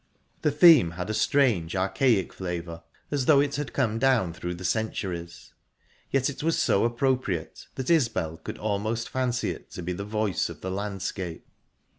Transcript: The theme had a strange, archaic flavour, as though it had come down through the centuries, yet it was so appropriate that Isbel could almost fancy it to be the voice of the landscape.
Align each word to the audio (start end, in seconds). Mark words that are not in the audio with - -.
The 0.41 0.49
theme 0.49 0.93
had 0.97 1.11
a 1.11 1.13
strange, 1.13 1.75
archaic 1.75 2.33
flavour, 2.33 2.81
as 3.11 3.25
though 3.25 3.39
it 3.39 3.57
had 3.57 3.71
come 3.71 3.99
down 3.99 4.33
through 4.33 4.55
the 4.55 4.65
centuries, 4.65 5.53
yet 6.09 6.27
it 6.27 6.41
was 6.41 6.57
so 6.57 6.85
appropriate 6.85 7.67
that 7.75 7.91
Isbel 7.91 8.37
could 8.37 8.57
almost 8.57 9.07
fancy 9.09 9.51
it 9.51 9.69
to 9.73 9.83
be 9.83 9.93
the 9.93 10.03
voice 10.03 10.49
of 10.49 10.61
the 10.61 10.71
landscape. 10.71 11.45